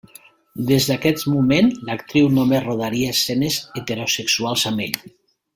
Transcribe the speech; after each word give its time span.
Des 0.69 0.87
d'aquest 0.91 1.25
moment, 1.33 1.69
l'actriu 1.89 2.31
només 2.39 2.65
rodaria 2.71 3.13
escenes 3.19 3.61
heterosexuals 3.83 4.69
amb 4.73 4.87
ell. 4.89 5.01